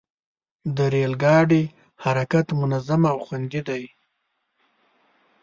د 0.75 0.77
ریل 0.93 1.13
ګاډي 1.23 1.63
حرکت 2.03 2.47
منظم 2.61 3.01
او 3.11 3.17
خوندي 3.25 3.61
دی. 3.67 3.83